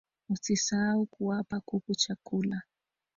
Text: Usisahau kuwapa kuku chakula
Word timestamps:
Usisahau 0.29 1.05
kuwapa 1.05 1.57
kuku 1.59 1.91
chakula 2.01 2.61